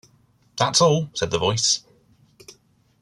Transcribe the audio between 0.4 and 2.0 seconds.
"That's all," said the Voice.